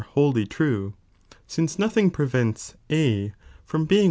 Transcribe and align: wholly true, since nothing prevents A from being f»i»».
wholly 0.15 0.47
true, 0.47 0.95
since 1.45 1.77
nothing 1.77 2.09
prevents 2.09 2.73
A 2.89 3.35
from 3.63 3.85
being 3.85 3.99
f»i»». 3.99 3.99